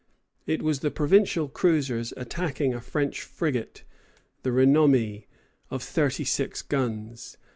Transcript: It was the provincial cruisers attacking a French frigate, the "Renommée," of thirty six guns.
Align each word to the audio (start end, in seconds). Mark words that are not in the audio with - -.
It 0.47 0.63
was 0.63 0.79
the 0.79 0.89
provincial 0.89 1.47
cruisers 1.47 2.11
attacking 2.17 2.73
a 2.73 2.81
French 2.81 3.21
frigate, 3.21 3.83
the 4.41 4.49
"Renommée," 4.49 5.25
of 5.69 5.83
thirty 5.83 6.23
six 6.23 6.63
guns. 6.63 7.37